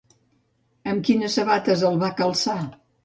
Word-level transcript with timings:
Amb 0.93 1.05
quines 1.09 1.35
sabates 1.41 1.85
el 1.91 2.01
va 2.05 2.13
calçar? 2.23 2.57